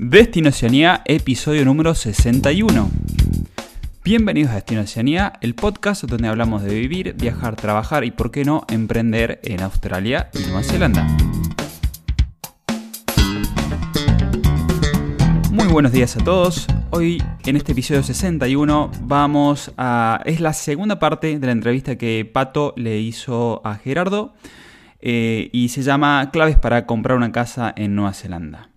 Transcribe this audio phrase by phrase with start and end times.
[0.00, 2.88] Destino Oceanía, episodio número 61.
[4.04, 8.44] Bienvenidos a Destino Oceanía, el podcast donde hablamos de vivir, viajar, trabajar y, por qué
[8.44, 11.04] no, emprender en Australia y Nueva Zelanda.
[15.50, 16.68] Muy buenos días a todos.
[16.90, 20.20] Hoy en este episodio 61 vamos a...
[20.26, 24.32] es la segunda parte de la entrevista que Pato le hizo a Gerardo
[25.00, 28.67] eh, y se llama Claves para comprar una casa en Nueva Zelanda.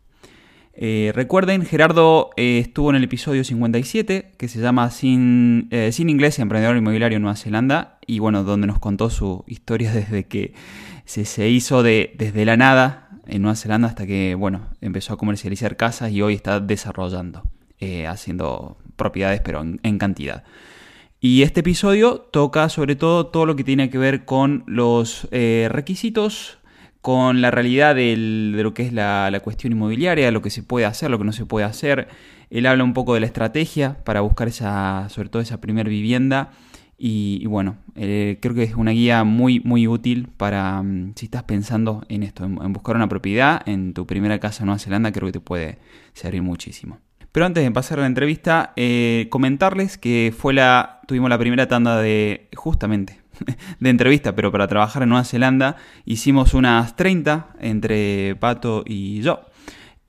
[0.73, 6.09] Eh, recuerden, Gerardo eh, estuvo en el episodio 57, que se llama Sin, eh, Sin
[6.09, 10.53] Inglés, Emprendedor Inmobiliario en Nueva Zelanda, y bueno, donde nos contó su historia desde que
[11.05, 15.17] se, se hizo de, desde la nada en Nueva Zelanda hasta que, bueno, empezó a
[15.17, 17.43] comercializar casas y hoy está desarrollando,
[18.07, 20.43] haciendo propiedades, pero en cantidad.
[21.19, 26.57] Y este episodio toca sobre todo todo lo que tiene que ver con los requisitos
[27.01, 31.09] con la realidad de lo que es la, cuestión inmobiliaria, lo que se puede hacer,
[31.09, 32.07] lo que no se puede hacer.
[32.49, 36.51] Él habla un poco de la estrategia para buscar esa, sobre todo esa primera vivienda.
[37.03, 41.43] Y, bueno, eh, creo que es una guía muy, muy útil para mm, si estás
[41.43, 45.25] pensando en esto, en, buscar una propiedad en tu primera casa en Nueva Zelanda, creo
[45.27, 45.79] que te puede
[46.13, 46.99] servir muchísimo.
[47.31, 51.99] Pero antes de pasar la entrevista, eh, comentarles que fue la, tuvimos la primera tanda
[51.99, 53.20] de justamente
[53.79, 59.41] de entrevista, pero para trabajar en Nueva Zelanda hicimos unas 30 entre Pato y yo.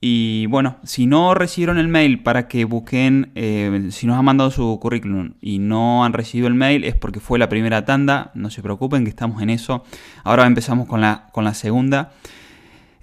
[0.05, 4.51] Y bueno, si no recibieron el mail para que busquen, eh, si nos han mandado
[4.51, 8.49] su currículum y no han recibido el mail es porque fue la primera tanda, no
[8.49, 9.85] se preocupen que estamos en eso.
[10.25, 12.11] Ahora empezamos con la, con la segunda.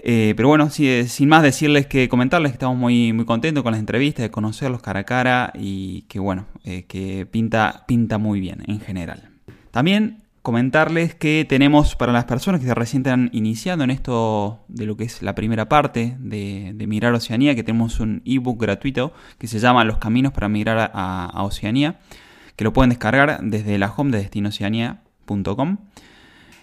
[0.03, 3.81] Eh, pero bueno, sin más decirles que comentarles que estamos muy, muy contentos con las
[3.81, 8.63] entrevistas, de conocerlos cara a cara y que bueno, eh, que pinta, pinta muy bien
[8.67, 9.30] en general.
[9.71, 14.87] También comentarles que tenemos para las personas que se recién están iniciando en esto de
[14.87, 19.47] lo que es la primera parte de, Migrar Oceanía, que tenemos un ebook gratuito que
[19.47, 21.99] se llama Los Caminos para Migrar a, Oceanía,
[22.57, 25.77] que lo pueden descargar desde la home de destinoceanía.com.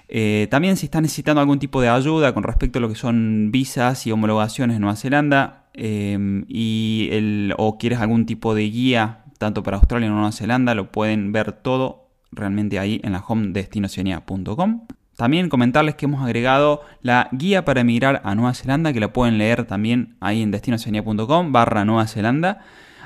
[0.10, 3.52] Eh, también si están necesitando algún tipo de ayuda con respecto a lo que son
[3.52, 6.18] visas y homologaciones en Nueva Zelanda eh,
[6.48, 10.92] y el, o quieres algún tipo de guía tanto para Australia como Nueva Zelanda, lo
[10.92, 14.88] pueden ver todo realmente ahí en la home destinoceanía.com.
[15.18, 19.40] También comentarles que hemos agregado la guía para emigrar a Nueva Zelanda, que la pueden
[19.40, 22.60] leer también ahí en destinoceanía.com barra Nueva Zelanda,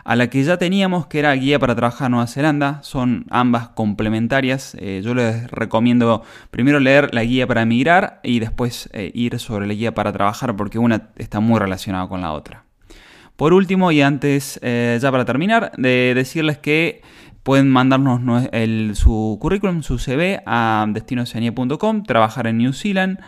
[0.04, 3.70] a la que ya teníamos que era guía para trabajar en Nueva Zelanda, son ambas
[3.70, 4.76] complementarias.
[4.78, 9.66] Eh, yo les recomiendo primero leer la guía para emigrar y después eh, ir sobre
[9.66, 12.66] la guía para trabajar porque una está muy relacionada con la otra.
[13.38, 17.02] Por último, y antes eh, ya para terminar, de decirles que
[17.44, 18.22] Pueden mandarnos
[18.98, 23.20] su currículum, su CV a destinoceanía.com, trabajar en New Zealand,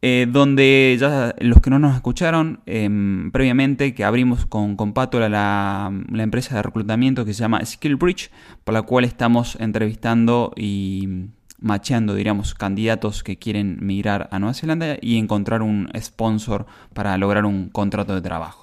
[0.00, 5.20] eh, donde ya los que no nos escucharon em, previamente, que abrimos con, con Pato
[5.20, 8.30] la, la, empresa de reclutamiento que se llama SkillBridge,
[8.64, 11.28] por la cual estamos entrevistando y
[11.62, 17.44] macheando, diríamos, candidatos que quieren migrar a Nueva Zelanda y encontrar un sponsor para lograr
[17.44, 18.61] un contrato de trabajo.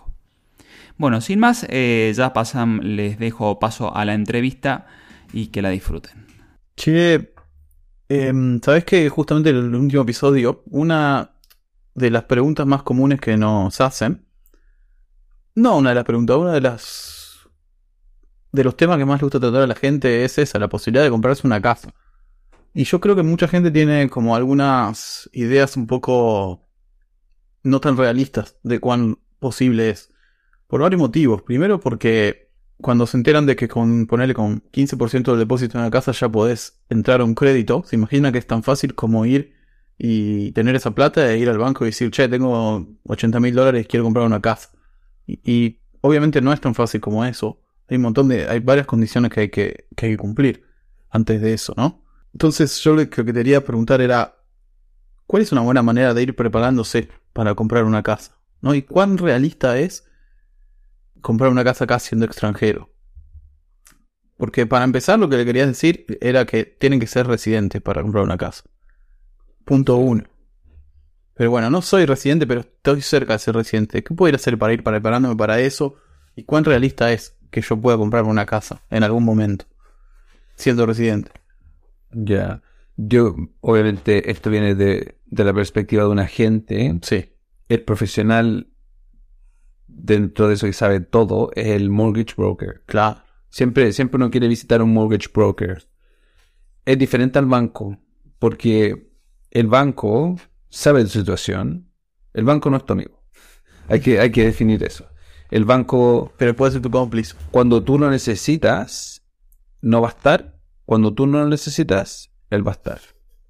[0.99, 4.85] Bueno, sin más, eh, ya pasan, les dejo paso a la entrevista
[5.31, 6.27] y que la disfruten.
[6.75, 7.33] Che,
[8.09, 11.31] em, ¿sabes que justamente en el último episodio, una
[11.95, 14.25] de las preguntas más comunes que nos hacen,
[15.55, 17.47] no una de las preguntas, una de las
[18.51, 21.05] de los temas que más le gusta tratar a la gente es esa, la posibilidad
[21.05, 21.93] de comprarse una casa.
[22.73, 26.67] Y yo creo que mucha gente tiene como algunas ideas un poco
[27.63, 30.09] no tan realistas de cuán posible es.
[30.69, 31.41] Por varios motivos.
[31.41, 35.89] Primero porque cuando se enteran de que con ponerle con 15% del depósito en la
[35.89, 39.55] casa ya podés entrar a un crédito, se imagina que es tan fácil como ir
[39.97, 43.87] y tener esa plata e ir al banco y decir, che, tengo 80 mil dólares,
[43.89, 44.69] quiero comprar una casa.
[45.25, 47.59] Y, obviamente no es tan fácil como eso.
[47.87, 50.65] Hay un montón de, hay varias condiciones que hay que, que, hay que cumplir
[51.09, 52.05] antes de eso, ¿no?
[52.31, 54.35] Entonces yo lo que quería preguntar era,
[55.25, 58.37] ¿cuál es una buena manera de ir preparándose para comprar una casa?
[58.61, 58.75] ¿No?
[58.75, 60.08] ¿Y cuán realista es
[61.21, 62.89] comprar una casa acá siendo extranjero.
[64.37, 68.01] Porque para empezar lo que le quería decir era que tienen que ser residentes para
[68.01, 68.63] comprar una casa.
[69.65, 70.23] Punto uno.
[71.33, 74.03] Pero bueno, no soy residente, pero estoy cerca de ser residente.
[74.03, 75.95] ¿Qué puedo ir a hacer para ir preparándome para eso?
[76.35, 79.65] ¿Y cuán realista es que yo pueda comprarme una casa en algún momento?
[80.55, 81.31] Siendo residente.
[82.11, 82.61] Ya.
[82.95, 86.97] Yo, obviamente, esto viene de, de la perspectiva de un agente.
[87.01, 87.33] Sí.
[87.67, 88.67] El profesional
[90.13, 92.83] dentro de eso que sabe todo es el mortgage broker.
[92.85, 93.21] Claro.
[93.49, 95.87] Siempre, siempre uno quiere visitar un mortgage broker.
[96.85, 97.97] Es diferente al banco,
[98.37, 99.11] porque
[99.51, 100.35] el banco
[100.69, 101.91] sabe de su situación.
[102.33, 103.23] El banco no es tu amigo.
[103.87, 105.07] Hay que, hay que definir eso.
[105.49, 107.35] El banco, Pero puede ser tu cómplice.
[107.49, 109.23] cuando tú lo necesitas,
[109.81, 110.59] no va a estar.
[110.85, 112.99] Cuando tú no lo necesitas, él va a estar.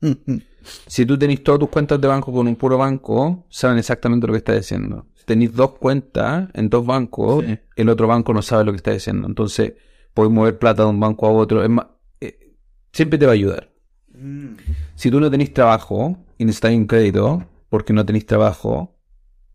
[0.02, 0.42] Ujú.
[0.88, 4.34] Si tú tenés todas tus cuentas de banco con un puro banco, saben exactamente lo
[4.34, 5.08] que está diciendo.
[5.30, 7.60] Tenéis dos cuentas en dos bancos, Sí.
[7.76, 9.28] el otro banco no sabe lo que está diciendo.
[9.28, 9.74] Entonces,
[10.16, 11.64] podéis mover plata de un banco a otro.
[11.64, 11.86] Es más,
[12.20, 12.56] eh,
[12.92, 13.70] siempre te va a ayudar.
[14.96, 18.98] Si tú no tenés trabajo y necesitas un crédito porque no tenés trabajo,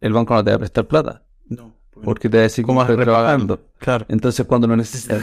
[0.00, 1.24] el banco no te va a prestar plata.
[1.48, 1.74] No.
[2.04, 3.60] Porque te va a decir ¿Cómo estás trabajando?
[3.78, 4.06] Claro.
[4.08, 5.22] Entonces, cuando lo necesitas,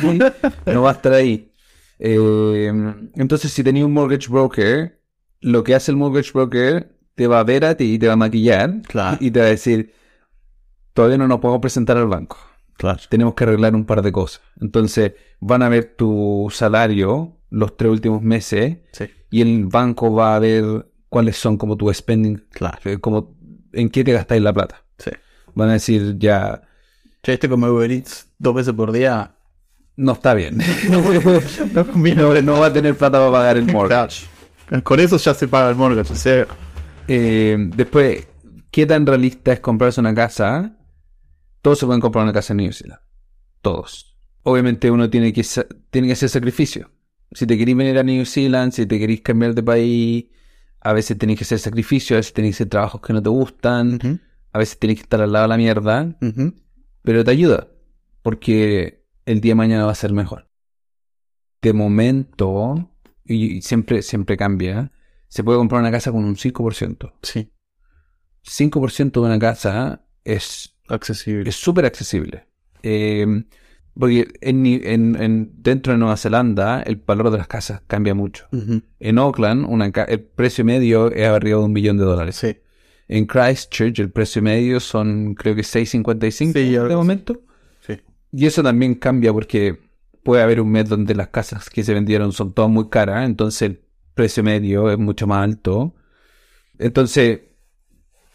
[0.65, 1.49] no va a estar ahí.
[1.97, 2.71] Eh,
[3.15, 4.99] entonces, si tenías un mortgage broker,
[5.39, 8.13] lo que hace el mortgage broker te va a ver a ti y te va
[8.13, 9.17] a maquillar Claro.
[9.21, 9.93] y te va a decir,
[10.93, 12.37] todavía no nos podemos presentar al banco.
[12.77, 12.99] Claro.
[13.09, 14.41] Tenemos que arreglar un par de cosas.
[14.59, 19.05] Entonces, van a ver tu salario los tres últimos meses Sí.
[19.29, 22.77] y el banco va a ver cuáles son como tu spending, Claro.
[22.85, 23.35] eh, como
[23.73, 24.83] en qué te gastáis la plata.
[24.97, 25.11] Sí.
[25.53, 26.61] Van a decir, ya,
[27.23, 29.35] este come Uber Eats dos veces por día.
[29.97, 30.57] no está bien.
[30.89, 31.01] No
[32.15, 34.25] no, no va a tener plata para pagar el mortgage.
[34.83, 36.13] Con eso ya se paga el mortgage.
[36.13, 36.47] O sea,
[37.07, 38.25] Eh, después,
[38.71, 40.77] ¿qué tan realista es comprarse una casa?
[41.61, 43.01] Todos se pueden comprar una casa en New Zealand.
[43.61, 44.17] Todos.
[44.43, 45.45] Obviamente uno tiene que,
[45.89, 46.91] tiene que hacer sacrificio.
[47.31, 50.25] Si te querís venir a New Zealand, si te querís cambiar de país,
[50.81, 53.29] a veces tenés que hacer sacrificio, a veces tenés que hacer trabajos que no te
[53.29, 54.19] gustan,
[54.51, 56.17] a veces tenés que estar al lado de la mierda,
[57.03, 57.67] pero te ayuda,
[58.23, 60.49] porque el día de mañana va a ser mejor.
[61.61, 62.91] De momento,
[63.23, 64.91] y y siempre, siempre cambia,
[65.27, 67.13] se puede comprar una casa con un 5%.
[67.21, 67.53] Sí.
[68.43, 71.49] 5% de una casa es Accesible.
[71.49, 72.45] es súper accesible.
[72.83, 73.43] Eh,
[73.97, 78.47] porque en, en- en- dentro de Nueva Zelanda el valor de las casas cambia mucho.
[78.99, 82.35] En Auckland una el precio medio es arriba de un millón de dólares.
[82.37, 82.57] Sí.
[83.07, 87.41] En Christchurch el precio medio son creo que 6.55 Sí, de momento.
[87.85, 87.97] Sí.
[88.31, 89.77] Y eso también cambia porque
[90.23, 93.61] puede haber un mes donde las casas que se vendieron son todas muy caras, entonces
[93.63, 93.81] el
[94.13, 95.93] precio medio es mucho más alto.
[96.79, 97.41] Entonces,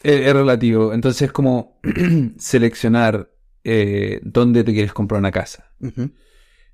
[0.06, 0.92] es, relativo.
[0.92, 1.80] Entonces es como
[2.38, 3.30] seleccionar
[3.64, 5.72] eh, dónde te quieres comprar una casa.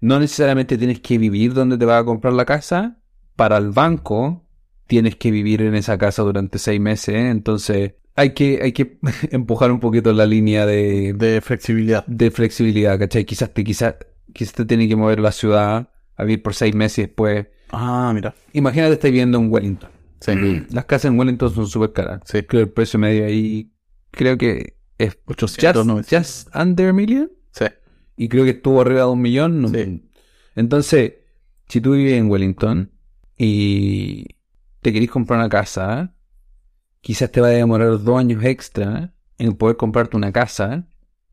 [0.01, 2.99] No necesariamente tienes que vivir donde te vas a comprar la casa.
[3.37, 4.47] Para el banco,
[4.87, 7.15] tienes que vivir en esa casa durante seis meses.
[7.15, 8.99] Entonces, hay que, hay que
[9.31, 12.05] empujar un poquito la línea de, De flexibilidad.
[12.07, 13.25] de flexibilidad, ¿cachai?
[13.25, 13.97] Quizás te, quizás,
[14.33, 17.47] quizás te tiene que mover la ciudad a vivir por seis meses y después.
[17.71, 18.35] Ah, mira.
[18.53, 20.02] Imagínate estar viviendo en Wellington.
[20.25, 20.67] Sí.
[20.71, 22.21] Las casas en Wellington son súper caras.
[22.25, 22.43] Sí.
[22.45, 23.73] Creo que el precio medio ahí,
[24.11, 26.27] creo que es 800, just, 900.
[26.45, 27.31] just under a million.
[27.51, 27.65] Sí.
[28.17, 29.63] Y creo que estuvo arriba de un millón.
[29.63, 30.09] no- Sí.
[30.55, 31.15] Entonces,
[31.69, 32.93] si tú vives en Wellington
[33.37, 34.27] y
[34.81, 36.15] te querés comprar una casa,
[37.01, 40.87] quizás te va a demorar dos años extra en poder comprarte una casa.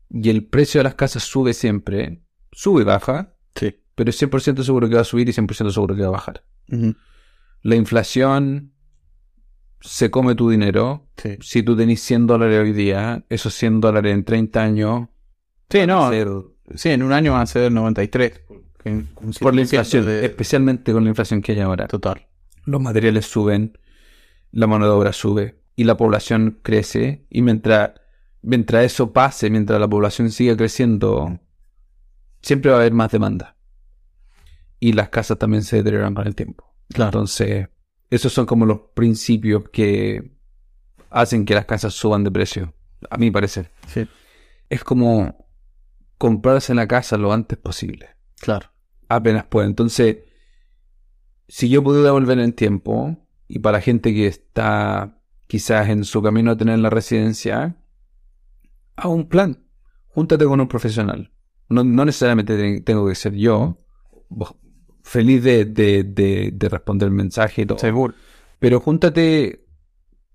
[0.08, 2.24] Y el precio de las casas sube siempre.
[2.50, 3.36] Sube y baja.
[3.54, 3.76] Sí.
[3.94, 6.42] Pero es 100% seguro que va a subir y 100% seguro que va a bajar.
[7.62, 8.72] La inflación
[9.80, 11.06] se come tu dinero.
[11.16, 11.36] Sí.
[11.40, 15.08] Si tú tenés 100 dólares hoy día, esos 100 dólares en 30 años
[15.70, 16.10] Sí, no.
[16.10, 16.28] ser
[16.76, 18.42] Sí, en un año van a ser 93.
[18.46, 19.08] porque un
[19.40, 21.86] por la 100% inflación, de- especialmente con la inflación que hay ahora.
[21.88, 22.26] Total.
[22.64, 23.76] Los materiales suben,
[24.52, 27.26] la mano de obra sube y la población crece.
[27.30, 27.92] Y mientras,
[28.42, 31.38] mientras eso pase, mientras la población siga creciendo,
[32.42, 33.56] siempre va a haber más demanda.
[34.78, 36.72] Y las casas también se deterioran con el tiempo.
[36.88, 37.08] Claro.
[37.10, 37.68] Entonces,
[38.10, 40.36] esos son como los principios que
[41.10, 42.74] hacen que las casas suban de precio,
[43.08, 43.70] a mi parecer.
[43.86, 44.06] Sí.
[44.68, 45.48] Es como
[46.18, 48.68] comprarse la casa lo antes posible Claro.
[49.08, 49.66] apenas puede.
[49.68, 50.18] Entonces,
[51.48, 53.16] si yo pudiera volver en tiempo,
[53.48, 57.76] y para la gente que está quizás en su camino a tener la residencia,
[58.96, 59.64] haz un plan.
[60.08, 61.32] Júntate con un profesional.
[61.68, 63.78] No, no necesariamente te- tengo que ser yo.
[65.12, 67.78] Feliz de, de, de, de responder el mensaje y todo.
[67.78, 68.14] Seguro.
[68.60, 69.66] Pero júntate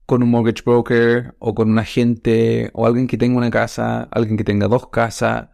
[0.05, 4.36] con un mortgage broker o con un agente o alguien que tenga una casa, alguien
[4.38, 5.48] que tenga dos casas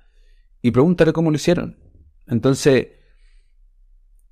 [0.64, 1.78] y pregúntale cómo lo hicieron.
[2.26, 2.88] Entonces,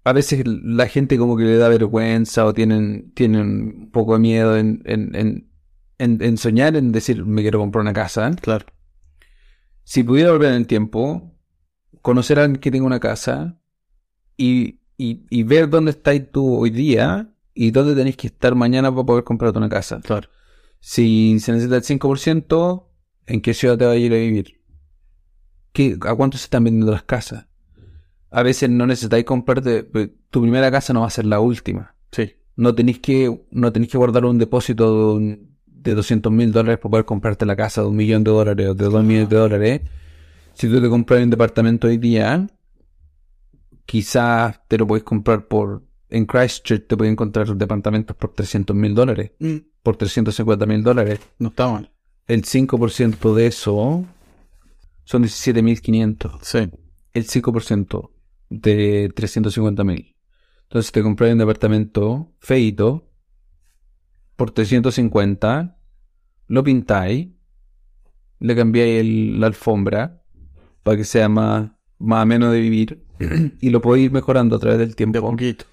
[0.03, 4.19] a veces la gente como que le da vergüenza o tienen, tienen un poco de
[4.19, 8.31] miedo en, en- en soñar, en decir, me quiero comprar una casa.
[8.41, 8.65] Claro.
[9.83, 11.35] Si pudiera volver en el tiempo,
[12.01, 13.59] conocer a alguien que tenga una casa
[14.37, 18.91] y, y, y ver dónde estáis tú hoy día y dónde tenéis que estar mañana
[18.91, 20.01] para poder comprarte una casa.
[20.01, 20.29] Claro.
[20.79, 22.83] Si se necesita el 5%,
[23.25, 24.61] ¿en qué ciudad te vas a ir a vivir?
[25.71, 27.47] ¿Qué, ¿A cuánto se están vendiendo las casas?
[28.31, 31.95] A veces no necesitáis comprarte, pues, tu primera casa no va a ser la última.
[32.11, 32.33] Sí.
[32.55, 36.77] No tenéis que, no tenéis que guardar un depósito de, un- de 200 mil dólares
[36.79, 39.35] para poder comprarte la casa de un millón de dólares o de dos millones de
[39.37, 39.81] dólares.
[40.53, 42.47] Si tú te compras un departamento hoy día,
[43.89, 45.83] quizás te lo puedes comprar por...
[46.09, 51.19] En Christchurch te pueden encontrar departamentos por 300 mil dólares, Mm, por 350 mil dólares.
[51.39, 51.91] no está mal.
[52.27, 54.05] El 5% de eso
[55.05, 56.37] son 17.500.
[56.43, 56.69] Sí.
[57.13, 58.11] El 5%
[58.49, 60.15] de 350.000.
[60.63, 63.09] Entonces te compras un departamento feito
[64.35, 65.77] por 350,
[66.47, 67.29] lo pintáis,
[68.39, 70.21] le cambiáis el- la alfombra
[70.83, 73.03] para que sea más, más ameno de vivir
[73.61, 75.21] y lo podéis ir mejorando a través del De tiempo.
[75.21, 75.65] poquito.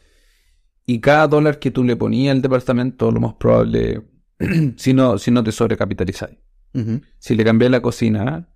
[0.84, 4.02] Y cada dólar que tú le ponías al departamento, lo más probable,
[4.76, 6.38] si no, si no te sobrecapitalizáis.
[6.74, 7.00] Ujú.
[7.18, 8.48] Si le cambié la cocina,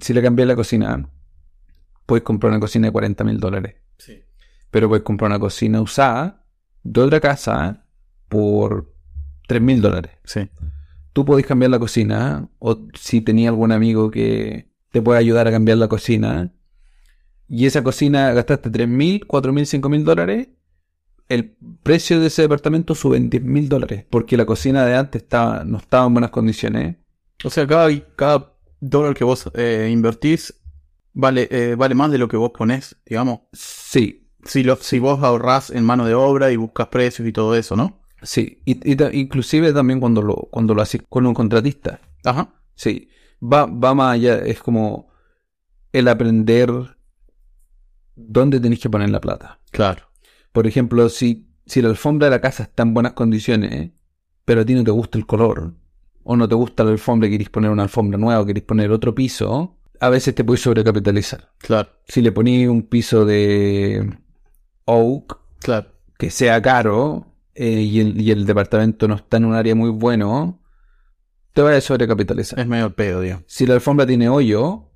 [0.00, 1.08] si le cambié la cocina,
[2.06, 3.76] puedes comprar una cocina de 40 mil dólares.
[3.98, 4.22] Sí.
[4.70, 6.44] Pero puedes comprar una cocina usada
[6.82, 7.86] de otra casa
[8.28, 8.92] por
[9.46, 10.12] 3 mil dólares.
[10.24, 10.48] Sí.
[11.12, 15.50] Tú podés cambiar la cocina, o si tenía algún amigo que te puede ayudar a
[15.50, 16.52] cambiar la cocina,
[17.54, 20.48] y esa cocina gastaste 3 mil, 4 mil, 5 mil dólares,
[21.28, 25.20] el precio de ese departamento sube en 10 mil dólares, porque la cocina de antes
[25.20, 26.96] estaba, no estaba en buenas condiciones.
[27.44, 30.62] O sea, cada, cada dólar que vos eh, invertís
[31.12, 33.40] vale, eh, vale más de lo que vos ponés, digamos.
[33.52, 37.54] Sí, Si, lo, si vos ahorrás en mano de obra y buscas precios y todo
[37.54, 38.00] eso, ¿no?
[38.22, 42.00] Sí, y, y inclusive también cuando lo, cuando lo haces con un contratista.
[42.24, 42.54] Ajá.
[42.74, 43.10] Sí,
[43.42, 45.12] va, va más allá, es como
[45.92, 46.96] el aprender
[48.16, 49.60] dónde tenéis que poner la plata.
[49.70, 50.02] Claro.
[50.52, 53.90] Por ejemplo, si, si la alfombra de la casa está en buenas condiciones,
[54.44, 55.74] pero a ti no te gusta el color,
[56.24, 58.90] o no te gusta la alfombra y queréis poner una alfombra nueva o queréis poner
[58.90, 61.50] otro piso, a veces te puedes sobrecapitalizar.
[61.58, 61.88] Claro.
[62.06, 64.18] Si le ponéis un piso de
[64.84, 65.88] oak, Claro.
[66.18, 69.90] que sea caro eh, y, el, y el departamento no está en un área muy
[69.90, 70.60] bueno,
[71.52, 72.58] te vas a sobrecapitalizar.
[72.58, 73.44] Es medio pedo, digamos.
[73.46, 74.90] Si la alfombra tiene hoyo,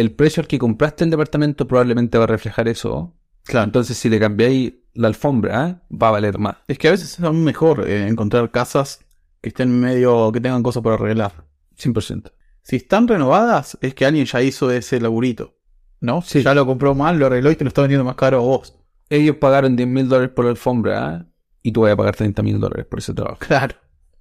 [0.00, 3.14] el precio al que compraste el departamento probablemente va a reflejar eso.
[3.44, 3.64] Claro.
[3.64, 6.56] Entonces, si le cambiáis la alfombra, va a valer más.
[6.68, 9.00] Es que a veces es aún mejor eh, encontrar casas
[9.40, 11.46] que estén medio, que tengan cosas por arreglar.
[11.78, 12.32] 100%.
[12.62, 15.56] Si están renovadas, es que alguien ya hizo ese laburito.
[16.00, 16.22] ¿No?
[16.22, 16.42] Sí.
[16.42, 18.78] Ya lo compró mal, lo arregló y te lo está vendiendo más caro a vos.
[19.08, 21.26] Ellos pagaron 10 mil dólares por la alfombra
[21.62, 23.38] y tú vas a pagar 30 mil dólares por ese trabajo.
[23.40, 23.74] Claro.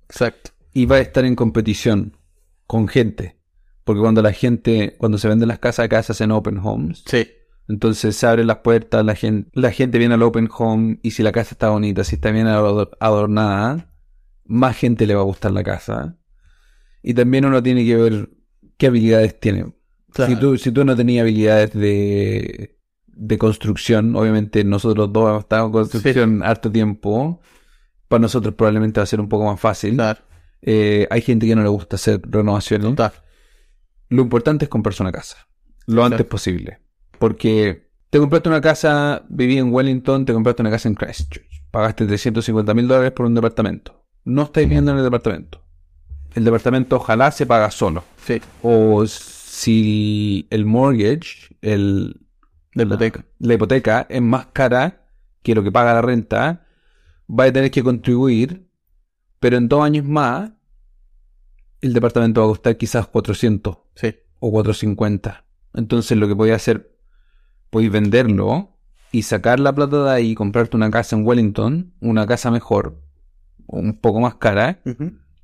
[0.10, 0.51] Exacto.
[0.74, 2.15] y va a estar en competición
[2.65, 3.37] con gente.
[3.88, 7.03] Porque cuando la gente, cuando se venden las casas acá se hacen open homes.
[7.08, 7.27] Sí.
[7.67, 11.24] Entonces se abren las puertas, la gente, la gente viene al open home y si
[11.24, 13.91] la casa está bonita, si está bien ador- adornada,
[14.46, 16.17] más gente le va a gustar la casa.
[17.01, 18.29] Y también uno tiene que ver
[18.77, 19.74] qué habilidades tiene.
[20.12, 20.34] Claro.
[20.34, 22.77] Si, tú, si tú no tenías habilidades de,
[23.08, 27.41] de construcción, obviamente nosotros dos hemos estado en construcción harto tiempo,
[28.08, 29.96] para nosotros probablemente va a ser un poco más fácil.
[29.96, 30.20] Claro.
[30.62, 32.88] Eh, hay gente que no le gusta hacer renovaciones.
[32.88, 33.12] Total.
[34.10, 35.48] Lo importante es comprarse una casa.
[35.86, 36.16] Lo Exacto.
[36.16, 36.80] antes posible.
[37.20, 41.64] Porque te compraste una casa, viví en Wellington, te compraste una casa en Christchurch.
[41.72, 44.06] Pagaste 350 mil dólares por un departamento.
[44.24, 45.64] No estáis viviendo en el departamento.
[46.34, 48.04] El departamento ojalá se paga solo.
[48.26, 48.42] Sí.
[48.62, 52.22] O si el mortgage, el,
[52.74, 53.26] De hipoteca.
[53.40, 55.08] la hipoteca es más cara
[55.42, 56.66] que lo que paga la renta,
[57.28, 58.68] va a tener que contribuir,
[59.40, 60.52] pero en dos años más,
[61.81, 64.15] el departamento va a costar quizás 400 Sí.
[64.39, 65.46] o 450.
[65.74, 66.91] Entonces lo que podéis hacer,
[67.69, 68.77] podéis venderlo
[69.12, 73.01] y sacar la plata de ahí y comprarte una casa en Wellington, una casa mejor,
[73.67, 74.81] un poco más cara,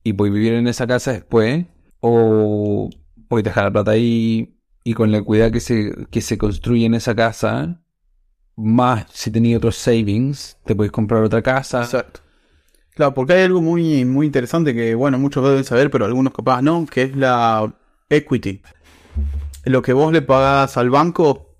[0.03, 1.65] y podéis vivir en esa casa después,
[1.99, 2.89] o
[3.27, 6.93] podéis dejar la plata ahí y con la cuidad que se, que se construye en
[6.95, 7.81] esa casa,
[8.55, 11.83] más si tenéis otros savings, te podéis comprar otra casa.
[11.83, 12.19] Exacto.
[12.95, 16.61] Claro, porque hay algo muy, muy interesante que, bueno, muchos deben saber, pero algunos capaz
[16.61, 17.73] no, que es la
[18.09, 18.61] equity.
[19.65, 21.55] Lo que vos le pagás al banco,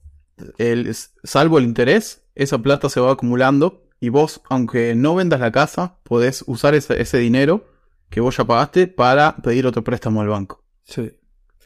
[0.57, 5.51] el, salvo el interés, esa plata se va acumulando y vos, aunque no vendas la
[5.51, 7.65] casa, podés usar ese, ese dinero
[8.09, 10.63] que vos ya pagaste para pedir otro préstamo al banco.
[10.83, 11.17] Sí.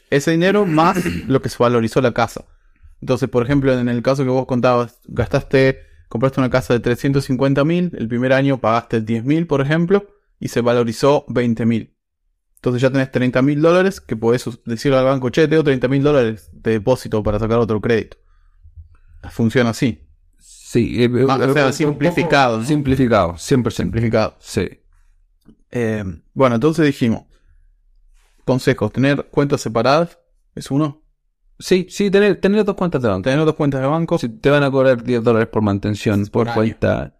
[0.08, 2.44] Ese dinero más lo que se valorizó la casa.
[3.00, 7.64] Entonces, por ejemplo, en el caso que vos contabas, gastaste, compraste una casa de 350
[7.64, 10.06] mil, el primer año pagaste 10 mil, por ejemplo,
[10.40, 11.94] y se valorizó 20 mil.
[12.56, 16.02] Entonces ya tenés 30 mil dólares que podés decirle al banco, che, tengo 30 mil
[16.02, 18.16] dólares de depósito para sacar otro crédito.
[19.30, 20.08] Funciona así,
[20.68, 22.64] Sí, eh, Ah, o sea, poco simplificado, ¿no?
[22.64, 23.70] Simplificado, 100%.
[23.70, 24.36] simplificado.
[24.38, 24.68] Sí.
[25.70, 27.22] Eh, bueno, entonces dijimos,
[28.44, 30.18] consejos, tener cuentas separadas,
[30.54, 31.02] es uno.
[31.58, 33.28] Sí, sí, tener, tener dos cuentas de banco.
[33.28, 37.16] Tener dos cuentas de banco, te van a cobrar 10 dólares por mantención, Por cuenta,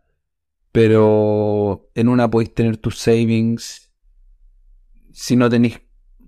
[0.71, 3.91] pero en una podéis tener tus savings.
[5.13, 5.81] Si no tenéis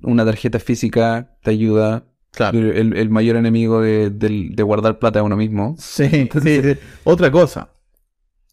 [0.02, 2.06] una tarjeta física, te ayuda.
[2.32, 2.58] Claro.
[2.58, 5.76] El, el mayor enemigo de, de guardar plata es uno mismo.
[5.78, 6.76] Sí, sí, sí.
[7.04, 7.70] Otra cosa.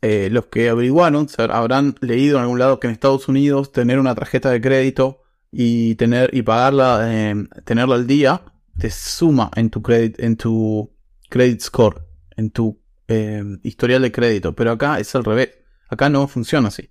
[0.02, 4.14] Eh, los que averiguaron habrán leído en algún lado que en Estados Unidos tener una
[4.14, 5.22] tarjeta de crédito
[5.52, 7.36] y tener y pagarla, eh,
[7.66, 8.42] tenerla al día,
[8.80, 10.92] te suma en tu credit, en tu
[11.30, 12.06] credit score,
[12.36, 14.56] en tu eh, historial de crédito.
[14.56, 15.50] Pero acá es al revés.
[15.90, 16.90] Acá no funciona así.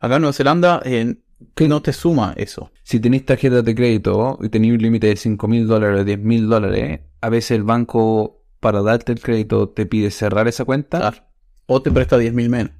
[0.00, 1.16] Acá en Nueva Zelanda eh,
[1.54, 2.70] que no te suma eso.
[2.82, 6.18] Si tenéis tarjetas de crédito y tenéis un límite de 5 mil dólares o 10
[6.18, 10.98] mil dólares, a veces el banco para darte el crédito te pide cerrar esa cuenta.
[10.98, 11.18] Claro.
[11.66, 12.72] O te presta 10.000 menos.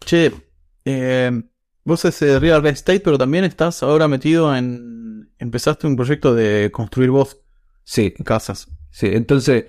[0.00, 0.32] Che,
[0.84, 1.42] eh,
[1.84, 5.30] vos es de real estate, pero también estás ahora metido en...
[5.38, 7.40] Empezaste un proyecto de construir vos
[7.84, 8.68] Sí, casas.
[8.90, 9.08] sí.
[9.12, 9.66] Entonces,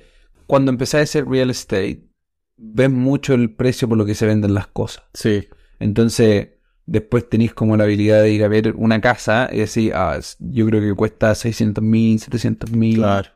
[0.47, 2.07] cuando empecé a hacer real estate,
[2.55, 5.03] ves mucho el precio por lo que se venden las cosas.
[5.13, 5.47] Sí.
[5.79, 6.49] Entonces,
[6.85, 10.65] después tenéis como la habilidad de ir a ver una casa y decir, ah, yo
[10.67, 12.97] creo que cuesta 600 mil, 700 mil.
[12.97, 13.29] Claro.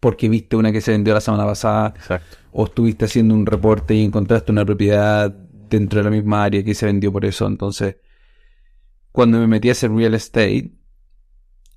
[0.00, 1.94] Porque viste una que se vendió la semana pasada.
[1.96, 2.36] Exacto.
[2.50, 5.34] o estuviste haciendo un reporte y encontraste una propiedad
[5.78, 7.46] dentro de la misma área que se vendió por eso.
[7.46, 7.96] Entonces,
[9.10, 10.72] cuando me metí a hacer real estate,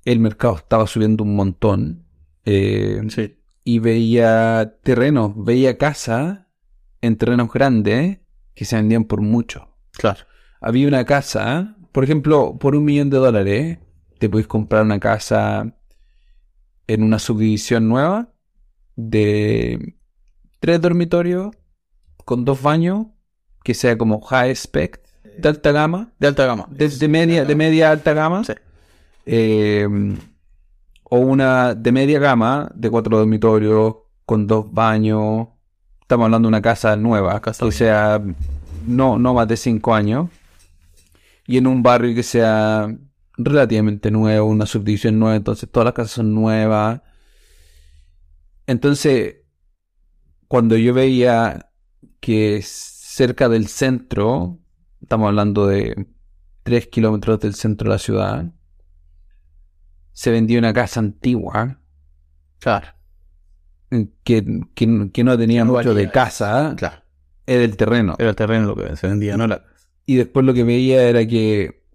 [0.04, 2.04] el mercado estaba subiendo un montón.
[2.48, 3.36] eh, Sí.
[3.64, 6.42] y veía terrenos, veía casas
[7.00, 8.20] en terrenos grandes
[8.54, 9.76] que se vendían por mucho.
[9.90, 10.20] Claro.
[10.60, 13.78] Había una casa, por ejemplo, por un millón de dólares,
[14.20, 15.74] te podéis comprar una casa
[16.86, 18.32] en una subdivisión nueva
[18.94, 19.96] de
[20.60, 21.50] tres dormitorios
[22.24, 23.08] con dos baños,
[23.66, 25.00] que sea como high spec,
[25.38, 26.68] de alta gama, De alta gama.
[26.70, 28.52] de, de media, de media alta gama, Sí.
[29.26, 29.88] eh,
[31.02, 35.48] o una de media gama de cuatro dormitorios con dos baños.
[36.00, 38.22] Estamos hablando de una casa nueva, Casa o sea,
[38.86, 40.30] no, no más de cinco años.
[41.48, 42.88] Y en un barrio que sea
[43.36, 47.00] relativamente nuevo, una subdivisión nueva, entonces todas las casas son nuevas.
[48.68, 49.36] Entonces,
[50.48, 51.70] cuando yo veía
[52.20, 52.56] que
[53.16, 54.58] cerca del centro,
[55.00, 56.06] estamos hablando de
[56.64, 58.52] 3 kilómetros del centro de la ciudad,
[60.12, 61.80] se vendía una casa antigua
[62.58, 62.88] Claro.
[63.90, 67.02] eh, que, que- que no tenía No mucho de casa, Claro.
[67.46, 68.16] era el terreno.
[68.18, 69.64] Era el terreno lo que se vendía, no la
[70.04, 71.86] Y después lo que veía era que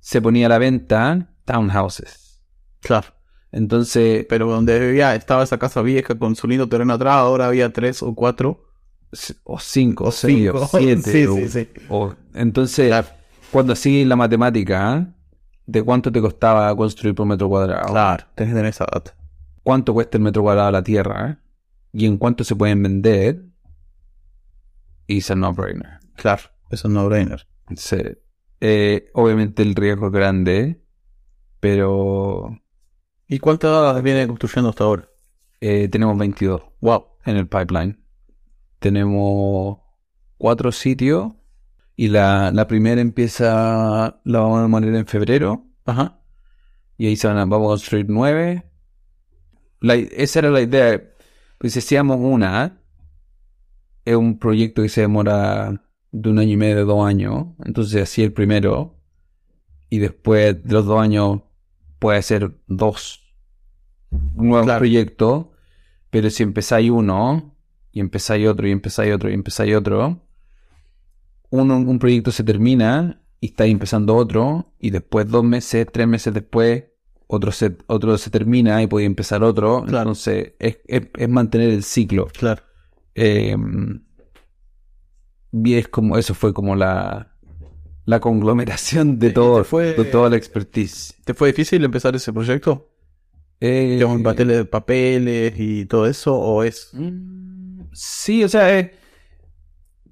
[0.00, 2.40] se ponía a la venta townhouses.
[2.80, 3.08] Claro.
[3.52, 7.70] Entonces, Pero donde vivía estaba esa casa vieja con su lindo terreno atrás, ahora había
[7.74, 8.67] tres o cuatro.
[9.44, 10.50] O cinco, o seis,
[11.88, 13.08] o entonces, Claro.
[13.50, 15.06] cuando así la matemática, ¿eh?
[15.66, 19.14] de cuánto te costaba construir por metro cuadrado, Claro, tenés que tener esa data.
[19.62, 21.36] cuánto cuesta el metro cuadrado de la tierra, ¿eh?
[21.92, 23.44] y en cuánto se pueden vender,
[25.06, 26.00] es a no-brainer.
[26.16, 27.46] Claro, es no-brainer.
[27.76, 27.96] Sí.
[28.60, 30.82] Eh, obviamente el riesgo es grande,
[31.60, 32.58] pero
[33.26, 35.08] ¿Y cuántas viene construyendo hasta ahora?
[35.60, 37.04] eh, tenemos 22 Wow.
[37.24, 37.98] en el pipeline.
[38.78, 39.78] Tenemos
[40.36, 41.32] cuatro sitios
[41.96, 46.20] y la, la primera empieza, la vamos a poner en febrero Ajá.
[46.96, 48.70] y ahí se van a- vamos a construir nueve.
[49.80, 51.02] La- esa era la idea.
[51.58, 52.72] Pues si hacíamos una, ¿eh?
[54.04, 57.46] es un proyecto que se demora de un año y medio, dos años.
[57.64, 58.96] Entonces así el primero
[59.90, 61.40] y después de los dos años
[61.98, 63.20] puede ser dos
[64.34, 64.78] nuevos Claro.
[64.78, 65.46] proyectos.
[66.10, 67.56] Pero si empezáis uno
[67.98, 70.22] y empezáis otro y empezáis otro y empezáis otro,
[71.50, 76.32] uno, un proyecto se termina y estáis empezando otro y después dos meses, tres meses
[76.32, 76.84] después
[77.26, 79.82] otro se, otro se termina y podéis empezar otro.
[79.84, 79.98] Claro.
[80.10, 82.26] Entonces es, es- es mantener el ciclo.
[82.26, 82.62] Claro.
[83.14, 83.56] Eh,
[85.52, 87.34] y es como, eso fue como la,
[88.04, 91.14] la conglomeración de ¿Y todo, te fue- de toda la expertise.
[91.24, 92.90] ¿Te fue difícil empezar ese proyecto?
[93.60, 96.90] Eh, en papeles de papeles y todo eso, o es.
[96.92, 97.47] Mm,
[97.92, 98.94] Sí, o sea, eh,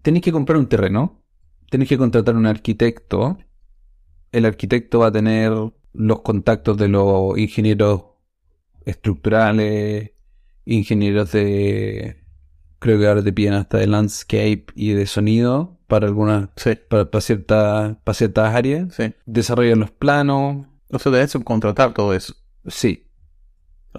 [0.02, 1.22] tenéis que comprar un terreno,
[1.70, 3.38] tenéis que contratar un arquitecto,
[4.32, 5.52] el arquitecto va a tener
[5.92, 8.04] los contactos de los ingenieros
[8.84, 10.12] estructurales,
[10.64, 12.24] ingenieros de,
[12.78, 17.10] creo que ahora te piden hasta de landscape y de sonido para algunas, Sí, para,
[17.10, 19.14] para ciertas, para ciertas áreas, sí.
[19.26, 22.34] desarrollan los planos, O sea, debes subcontratar todo eso.
[22.68, 23.06] sí,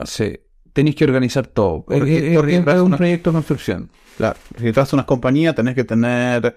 [0.06, 0.40] sí,
[0.78, 3.90] tenéis que organizar todo, Es- es- es, un proyecto de construcción.
[4.18, 4.38] Claro.
[4.60, 6.56] Si entras a una compañía, tenés que tener.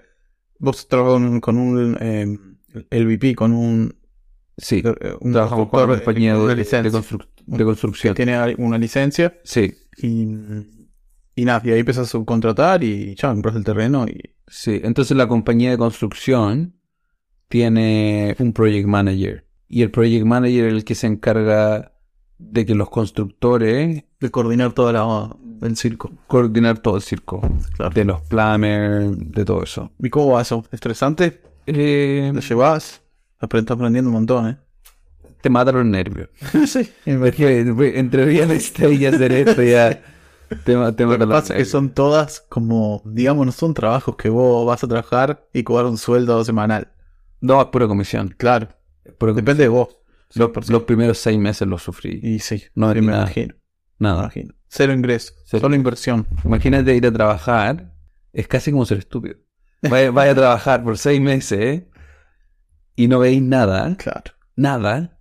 [0.59, 2.37] Vos trabajas con, un eh,
[2.91, 3.95] LVP, con un.
[4.57, 8.13] Sí, eh, un trabajamos con una compañía con de, de construc- de que construcción.
[8.15, 10.27] tiene una licencia Sí, y.
[11.33, 14.35] Y nada, y ahí empiezas a subcontratar y ya, compras el terreno y.
[14.47, 14.79] sí.
[14.83, 16.75] Entonces la compañía de construcción
[17.47, 19.45] tiene un project manager.
[19.67, 21.93] Y el project manager es el que se encarga
[22.37, 25.35] de que los constructores De coordinar todo la,
[25.67, 26.11] el circo.
[26.27, 27.41] coordinar todo el circo,
[27.75, 27.93] Claro.
[27.93, 29.91] de los planners, de todo eso.
[29.99, 30.63] ¿Y cómo va eso?
[30.71, 31.41] ¿Estresante?
[31.65, 33.01] Eh, ¿Lo llevas?
[33.41, 34.57] Estás aprendiendo un montón, ¿eh?
[35.41, 36.29] te mata los nervios.
[36.67, 36.89] sí.
[37.05, 40.01] Entre estate y hacer esto ya
[40.49, 44.29] te, te Lo que pasa es que son todas como, digamos, no son trabajos que
[44.29, 46.91] vos vas a trabajar y cobrar un sueldo semanal.
[47.39, 48.35] No, es pura comisión.
[48.37, 48.67] Claro.
[49.17, 49.97] pura Depende de vos.
[50.35, 52.19] Los, los primeros seis meses los sufrí.
[52.21, 53.55] Y sí, No me imagino.
[54.01, 54.21] Nada.
[54.23, 54.53] imagino.
[54.67, 55.33] Cero ingreso.
[55.45, 55.61] Cero.
[55.61, 56.27] Solo inversión.
[56.43, 57.93] Imagínate ir a trabajar.
[58.33, 59.35] Es casi como ser estúpido.
[59.81, 61.83] Vaya, vaya a trabajar por seis meses
[62.95, 63.95] y no veis nada.
[63.97, 64.31] Claro.
[64.55, 65.17] Nada.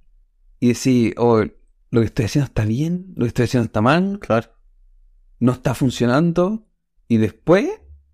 [0.60, 1.42] Y decís, oh,
[1.90, 4.48] lo que estoy haciendo está bien, lo que estoy haciendo está mal, Claro.
[5.38, 6.66] no está funcionando.
[7.08, 7.68] Y después,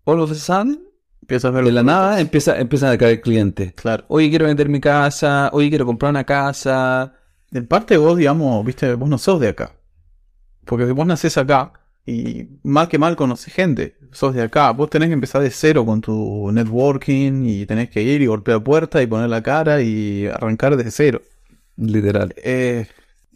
[0.04, 0.82] all of a sudden,
[1.22, 3.72] Empiezas a ver de la nada empieza, empiezan a caer clientes.
[3.74, 4.04] Claro.
[4.06, 5.50] Oye, quiero vender mi casa.
[5.52, 7.14] Oye, quiero comprar una casa.
[7.50, 9.72] En parte vos, digamos, viste, vos no sos de acá.
[10.66, 11.72] Porque vos nacés acá
[12.04, 13.96] y mal que mal conoces gente.
[14.12, 14.70] Sos de acá.
[14.72, 18.62] Vos tenés que empezar de cero con tu networking y tenés que ir y golpear
[18.62, 21.22] puerta y poner la cara y arrancar desde cero.
[21.76, 22.34] Literal.
[22.38, 22.86] Eh,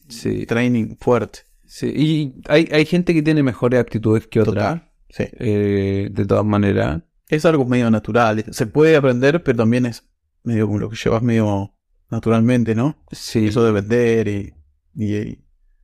[0.09, 0.45] Sí.
[0.47, 1.40] training fuerte.
[1.66, 1.87] sí.
[1.95, 4.90] Y hay, hay gente que tiene mejores actitudes que otra.
[5.09, 5.25] Sí.
[5.38, 7.03] eh, de todas maneras.
[7.29, 8.45] Es algo medio natural.
[8.51, 10.05] Se puede aprender, pero también es
[10.45, 11.73] medio como lo que llevas medio
[12.11, 12.97] naturalmente, ¿no?
[13.12, 13.47] Sí.
[13.49, 14.53] Eso de vender y,
[14.97, 15.38] y- y-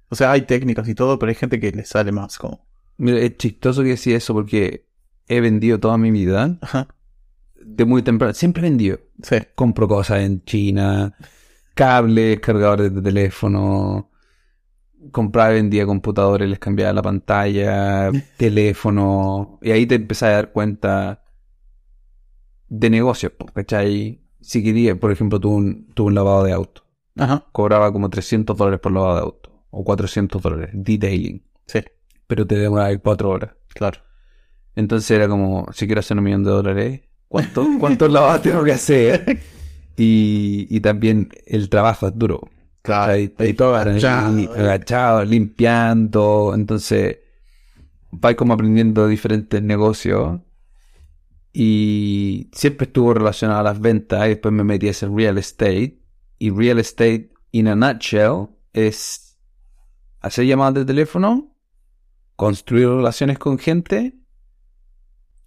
[0.09, 2.66] O sea, hay técnicas y todo, pero hay gente que le sale más como...
[2.99, 4.87] Mira, es chistoso que decía eso porque
[5.29, 6.57] he vendido toda mi vida.
[6.61, 6.88] Ajá.
[7.55, 8.33] De muy temprano.
[8.33, 8.99] Siempre he vendido.
[9.23, 9.37] Sí.
[9.55, 11.14] Compro cosas en China.
[11.75, 14.11] Cables, cargadores de teléfono.
[15.11, 19.59] Compraba y vendía computadores, les cambiaba la pantalla, teléfono.
[19.62, 21.23] Y ahí te empezás a dar cuenta
[22.69, 24.21] de negocios, ¿cachai?
[24.40, 26.83] Si quería, por ejemplo, tuve un, tuve un lavado de auto.
[27.16, 27.45] Ajá.
[27.53, 29.56] Cobraba como 300 dólares por lavado de auto.
[29.71, 30.71] O 400 dólares.
[30.73, 31.43] Detailing.
[31.67, 31.81] Sí.
[32.27, 33.51] Pero te demoraba 4 horas.
[33.69, 34.01] Claro.
[34.75, 38.73] Entonces era como, si quiero hacer un millón de dólares, ¿cuánto, ¿cuántos lavados tengo que
[38.73, 39.39] hacer?
[39.99, 42.51] Y, y también el trabajo es duro.
[42.83, 43.13] Claro.
[43.15, 44.53] Ahí- Ahí todo agachado.
[44.53, 46.53] agachado, limpiando.
[46.55, 47.17] Entonces,
[48.11, 50.39] vais como aprendiendo diferentes negocios.
[51.53, 54.27] Y siempre estuvo relacionado a las ventas.
[54.27, 55.99] Y después me metí a hacer real estate.
[56.39, 59.26] Y real estate, in a nutshell, es
[60.21, 61.57] hacer llamadas de teléfono,
[62.37, 64.15] construir relaciones con gente,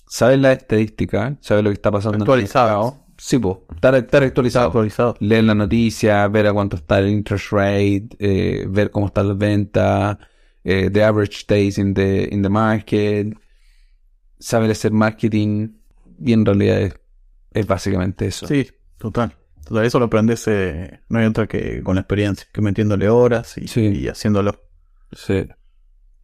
[0.08, 2.18] saber la estadística, saber lo que está pasando.
[2.20, 3.06] Actualizado.
[3.18, 5.16] Sí, pues, estar, estar actualizado Actualizado.
[5.20, 9.34] leer la noticia, ver a cuánto está el interest rate, eh, ver cómo está la
[9.34, 10.18] venta,
[10.64, 13.38] eh, the average days in the, in the market,
[14.40, 15.68] saber hacer marketing,
[16.18, 16.94] y en realidad es,
[17.52, 18.48] es básicamente eso.
[18.48, 19.36] Sí, total.
[19.70, 23.56] Total, eso lo aprendes, eh, no hay otra que con la experiencia, que metiéndole horas
[23.60, 23.82] y, Sí.
[23.82, 24.60] y haciéndolo.
[25.12, 25.46] Sí.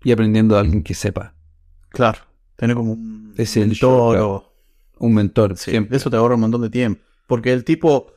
[0.03, 1.35] Y aprendiendo a alguien que sepa.
[1.89, 2.19] Claro,
[2.55, 4.51] tener como un Es el mentor o...
[4.97, 5.95] Un mentor, Sí, siempre.
[5.97, 7.01] eso te ahorra un montón de tiempo.
[7.27, 8.07] Porque el tipo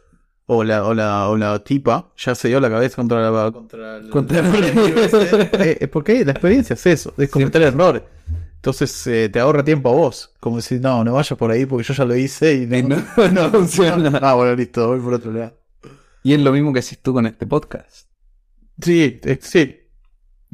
[0.47, 3.53] o la, o la, o la tipa ya se dio la cabeza contra la...
[3.53, 4.41] Contra el, Contra-
[5.65, 8.03] Eh, eh, porque la experiencia es eso, es cometer errores.
[8.59, 10.35] Entonces eh, te ahorra tiempo a vos.
[10.41, 12.97] Como decir, no, no vayas por ahí porque yo ya lo hice y no...
[13.17, 14.19] no, no funciona.
[14.21, 15.57] Ah, bueno, listo, voy por otro lado.
[16.25, 18.09] Y es lo mismo que haces tú con este podcast.
[18.81, 19.77] Sí, eh, sí,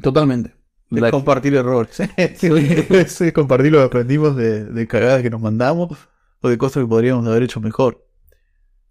[0.01, 0.53] totalmente.
[0.91, 1.95] Es compartir errores.
[1.95, 2.47] sí,
[2.89, 5.97] es compartir lo que aprendimos de, de cagadas que nos mandamos
[6.41, 8.07] o de cosas que podríamos haber hecho mejor.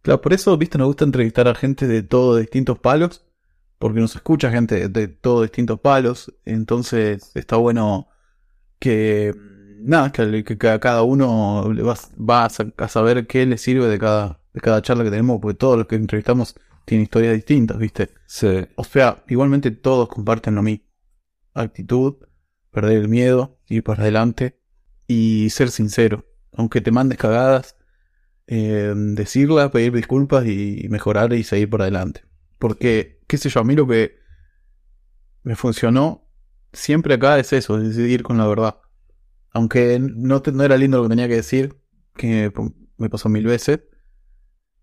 [0.03, 3.25] Claro, por eso, viste, nos gusta entrevistar a gente de todos distintos palos,
[3.79, 8.09] porque nos escucha gente de todos distintos palos, entonces está bueno
[8.85, 9.35] que,
[9.81, 13.87] nada, que, que a cada uno va, va a, sa- a saber qué le sirve
[13.89, 17.79] de cada, de cada charla que tenemos, porque todos los que entrevistamos tienen historias distintas,
[17.79, 18.11] viste.
[18.27, 18.67] Sí.
[18.77, 20.85] O sea, igualmente todos comparten lo mismo.
[21.55, 22.17] Actitud,
[22.71, 24.61] perder el miedo, ir para adelante
[25.07, 26.27] y ser sincero.
[26.53, 27.77] Aunque te mandes cagadas,
[28.47, 32.25] eh, decirla, pedir disculpas y mejorar y seguir para adelante.
[32.59, 34.17] Porque, qué sé yo, a mí lo que
[35.43, 36.24] me funcionó
[36.75, 38.79] siempre acá es eso, es decidir con la verdad.
[39.53, 41.77] Aunque no, te- no era lindo lo que tenía que decir,
[42.17, 42.53] que
[42.99, 43.81] me pasó mil veces,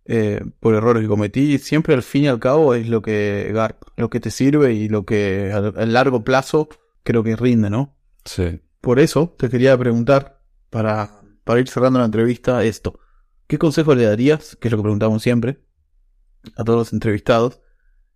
[0.06, 3.54] eh, por errores que cometí, siempre al fin y al cabo es lo que
[3.98, 6.70] lo que te sirve y lo que a, a largo plazo
[7.04, 7.96] creo que rinde, ¿no?
[8.26, 8.62] Sí.
[8.82, 13.00] Por eso te quería preguntar, para, para ir cerrando la entrevista, esto.
[13.48, 15.62] ¿Qué consejo le darías, que es lo que preguntamos siempre,
[16.56, 17.62] a todos los entrevistados,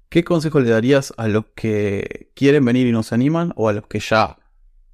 [0.09, 3.73] qué consejo le darías a los que quieren venir y no se animan o a
[3.73, 4.37] los que ya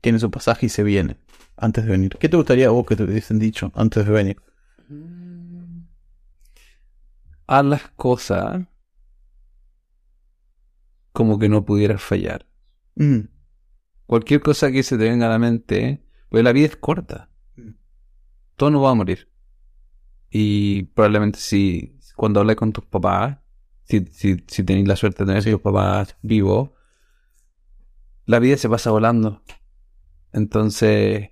[0.02, 1.18] tienen su pasaje y se vienen
[1.58, 2.18] antes de venir?
[2.20, 4.42] ¿Qué te gustaría a vos que te hubiesen dicho antes de venir?
[7.48, 8.66] Haz las cosas
[11.12, 12.46] como que no pudieras fallar.
[12.96, 13.22] Mm.
[14.06, 17.30] Cualquier cosa que se te venga a la mente, pues la vida es corta.
[17.56, 17.72] Mm.
[18.56, 19.30] Todo no va a morir.
[20.30, 23.38] Y probablemente si cuando hables con tus papás,
[23.92, 26.70] si, si, si tenéis la suerte de tener a tus papás vivos,
[28.26, 29.42] la vida se pasa volando.
[30.32, 31.30] Entonces,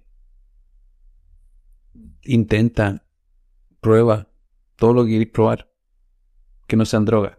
[2.23, 3.05] intenta,
[3.79, 4.27] prueba
[4.75, 5.71] todo lo que queréis probar.
[6.67, 7.37] Que no sean drogas.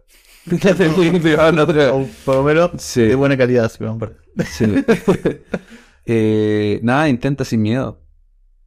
[1.93, 3.03] O por lo menos Sí.
[3.03, 4.13] de buena calidad, si me compras.
[4.45, 4.65] Sí.
[6.03, 8.03] Eh, nada, intenta sin miedo.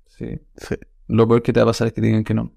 [0.07, 0.41] Sí.
[1.09, 2.55] Lo peor que te va a pasar es que digan que no.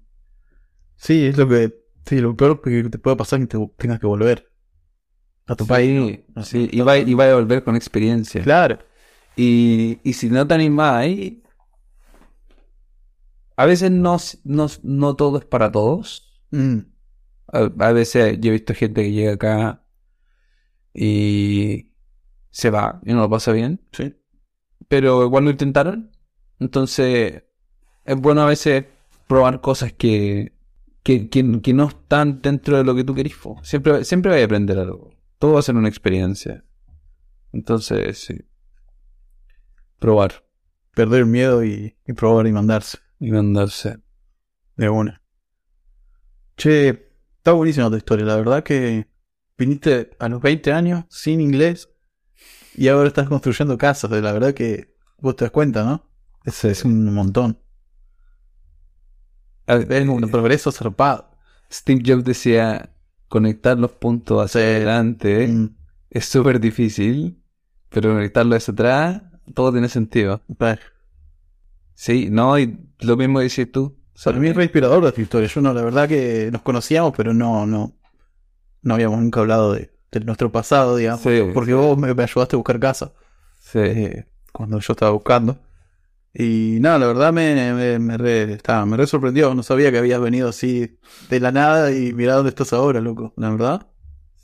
[0.94, 1.74] Sí, es lo que.
[2.08, 4.50] Sí, lo peor que te puede pasar es que te tengas que volver
[5.46, 6.20] a tu país.
[6.42, 8.42] Sí, y va, y va a volver con experiencia.
[8.42, 8.78] Claro.
[9.36, 11.42] Y, y si no te animas ahí,
[13.56, 16.42] a veces no, no, no todo es para todos.
[16.50, 16.78] Mm.
[17.52, 19.84] A, a veces yo he visto gente que llega acá
[20.94, 21.92] y
[22.50, 23.82] se va y no lo pasa bien.
[23.92, 24.16] Sí.
[24.88, 26.10] Pero igual lo intentaron.
[26.58, 27.42] Entonces,
[28.06, 28.86] es bueno a veces
[29.26, 30.57] probar cosas que,
[31.08, 33.34] que, que, que no están dentro de lo que tú querís.
[33.34, 33.58] po.
[33.62, 35.14] Siempre, siempre vas a aprender algo.
[35.38, 36.66] Todo va a ser una experiencia.
[37.50, 38.44] Entonces, sí.
[39.98, 40.44] Probar
[40.94, 42.98] Perder miedo y, y probar y mandarse.
[43.18, 44.00] y mandarse.
[44.76, 45.22] De una.
[46.58, 46.88] Che,
[47.38, 48.26] está buenísima tu historia.
[48.26, 49.08] La verdad que
[49.56, 51.88] viniste a los 20 años sin inglés
[52.74, 54.10] y ahora estás construyendo casas.
[54.10, 56.06] La verdad que vos te das cuenta, ¿no?
[56.44, 57.58] Es, es un montón.
[59.68, 61.30] Es un progreso zarpado.
[61.70, 62.90] Steve Jobs decía,
[63.28, 65.76] conectar los puntos hacia adelante Mm.
[66.10, 67.42] es súper difícil,
[67.90, 69.22] pero conectarlo hacia atrás,
[69.54, 70.40] todo tiene sentido.
[71.94, 73.96] Sí, no, y lo mismo dices tú.
[74.24, 75.48] Para mí es re inspirador de tu historia.
[75.48, 77.92] Yo no, la verdad que nos conocíamos, pero no, no,
[78.82, 81.20] no habíamos nunca hablado de, de nuestro pasado, digamos.
[81.22, 81.42] Sí.
[81.54, 83.12] Porque vos me, me ayudaste a buscar casa
[83.60, 83.78] Sí.
[83.80, 85.58] eh, cuando yo estaba buscando.
[86.40, 89.54] Y nada, la verdad me, me, me re, estaba, me re sorprendió.
[89.54, 90.98] No sabía que habías venido así
[91.28, 93.34] de la nada y mirá dónde estás ahora, loco.
[93.36, 93.86] La verdad,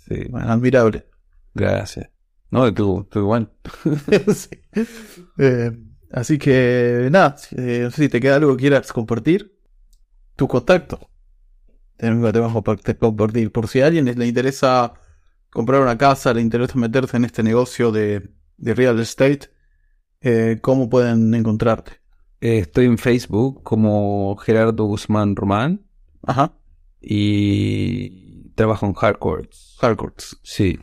[0.08, 1.06] Sí, bueno, admirable.
[1.54, 2.10] gracias.
[2.50, 3.52] No, tú, tú igual.
[4.34, 4.50] Sí.
[5.38, 5.72] Eh,
[6.12, 9.54] así que nada, eh, si te queda algo que quieras compartir.
[10.36, 11.10] Tu contacto.
[11.96, 13.52] Tenemos te a compa- compartir.
[13.52, 14.94] Por si a alguien le interesa
[15.50, 19.50] comprar una casa, le interesa meterse en este negocio de, de real estate,
[20.24, 21.92] eh, ¿cómo pueden encontrarte?
[22.40, 25.82] Eh, estoy en Facebook como Gerardo Guzmán Román
[26.22, 26.52] Ajá.
[27.00, 29.76] y trabajo en Hardcourts.
[29.80, 30.38] Hardcourts.
[30.42, 30.78] Sí.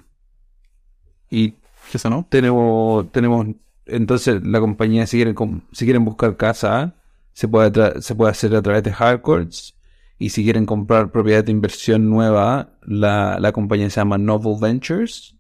[1.30, 1.56] Y
[1.94, 2.28] ¿Eso no?
[2.30, 3.48] tenemos, tenemos,
[3.86, 5.36] entonces la compañía, si quieren,
[5.72, 6.96] si quieren buscar casa,
[7.34, 9.76] se puede, se puede hacer a través de Hardcourts.
[10.20, 15.36] Y si quieren comprar propiedad de inversión nueva, la, la compañía se llama Novel Ventures.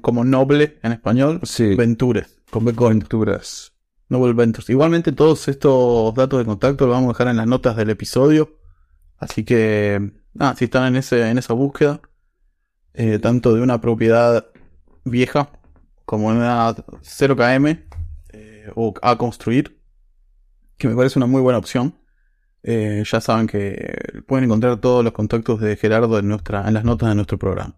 [0.00, 1.40] Como noble en español.
[1.42, 1.74] Sí.
[1.74, 2.37] Ventures.
[2.50, 2.88] Corta.
[2.88, 3.72] Venturas.
[4.08, 4.70] Noble Ventures.
[4.70, 8.58] Igualmente todos estos datos de contacto los vamos a dejar en las notas del episodio.
[9.18, 12.00] Así que, ah, si están en, ese, en esa búsqueda,
[12.94, 14.46] eh, tanto de una propiedad
[15.04, 15.50] vieja
[16.04, 17.84] como una 0KM
[18.32, 19.80] eh, o a construir,
[20.78, 21.94] que me parece una muy buena opción.
[22.62, 26.84] Eh, ya saben que pueden encontrar todos los contactos de Gerardo en, nuestra, en las
[26.84, 27.76] notas de nuestro programa.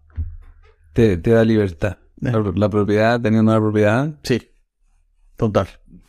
[0.93, 1.97] Te, te da libertad.
[2.19, 4.50] La, la propiedad, teniendo la propiedad, Sí,
[5.41, 5.67] total.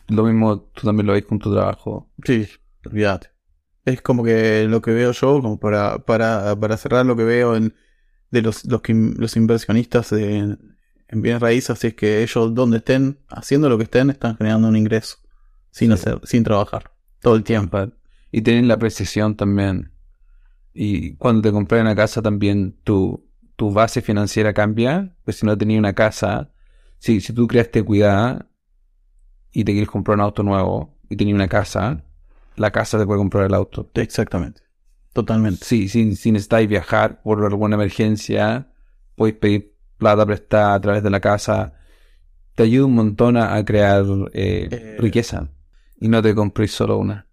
[0.09, 2.09] lo mismo tú también lo veis con tu trabajo.
[2.23, 2.47] Sí,
[2.85, 3.29] olvídate.
[3.85, 7.55] Es como que lo que veo yo, como para, para, para cerrar lo que veo
[7.55, 7.73] en,
[8.31, 10.57] de los, los, que, los inversionistas de-
[11.09, 14.75] en bienes raíces, es que ellos donde estén, haciendo lo que estén, están generando un
[14.77, 15.17] ingreso.
[15.71, 15.93] Sin Sí.
[15.95, 16.91] hacer, sin trabajar.
[17.21, 17.87] Todo el tiempo.
[18.31, 19.91] Y tienen la precisión también.
[20.73, 25.15] Y cuando te compras una casa también tu, tu base financiera cambia.
[25.23, 26.51] Pues si no tenías una casa,
[26.99, 28.47] si, si tú creaste cuidar
[29.53, 32.03] y te quieres comprar un auto nuevo y tenías una casa,
[32.55, 33.89] la casa te puede comprar el auto.
[33.93, 34.61] Exactamente.
[35.13, 35.63] Totalmente.
[35.63, 38.67] Sí, si, si necesitáis viajar por alguna emergencia,
[39.15, 41.73] podéis pedir plata prestada a través de la casa.
[42.55, 44.95] Te ayuda un montón a, crear eh, Eh.
[44.99, 45.49] riqueza.
[45.99, 47.27] Y no te compréis solo una.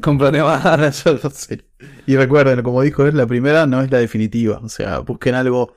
[0.00, 1.04] Cómprate más.
[2.06, 4.58] Y recuerden, como dijo él, la primera no es la definitiva.
[4.62, 5.74] O sea, busquen algo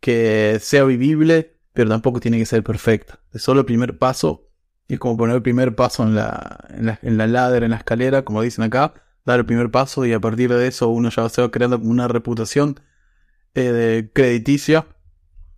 [0.00, 3.20] que sea vivible, pero tampoco tiene que ser perfecta.
[3.32, 4.48] Es solo el primer paso.
[4.88, 7.70] Y es como poner el primer paso en la, en la, en la ladder, en
[7.70, 8.94] la escalera, como dicen acá.
[9.24, 12.08] Dar el primer paso y a partir de eso uno ya se va creando una
[12.08, 12.80] reputación
[13.54, 14.86] eh, de crediticia.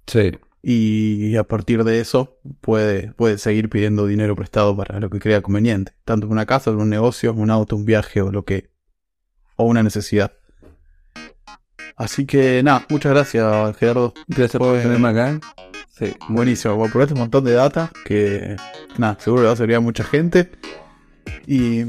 [0.07, 0.33] Sí.
[0.63, 5.43] Y a partir de eso puede, puede seguir pidiendo dinero prestado para lo que crea
[5.43, 5.93] conveniente.
[6.05, 8.71] Tanto una casa, un negocio, un auto, un viaje o lo que.
[9.57, 10.33] o una necesidad.
[11.97, 14.15] Así que nada, muchas gracias Gerardo.
[14.27, 15.41] Gracias por tenerme acá.
[15.97, 16.13] Sí.
[16.29, 18.57] Buenísimo, por este un montón de data que,
[18.99, 20.51] nada, seguro le va a servir a mucha gente.
[21.47, 21.85] Y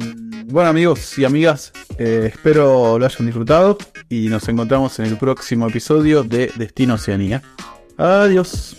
[0.45, 5.67] bueno, amigos y amigas, eh, espero lo hayan disfrutado y nos encontramos en el próximo
[5.67, 7.41] episodio de Destino Oceanía.
[7.97, 8.75] Adiós.